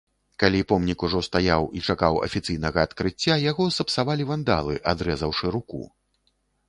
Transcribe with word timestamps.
Калі 0.43 0.59
помнік 0.69 1.03
ужо 1.07 1.19
стаяў 1.27 1.67
і 1.79 1.81
чакаў 1.93 2.17
афіцыйнага 2.27 2.79
адкрыцця, 2.89 3.37
яго 3.51 3.69
сапсавалі 3.79 4.23
вандалы, 4.33 4.81
адрэзаўшы 4.93 5.45
руку. 5.59 5.81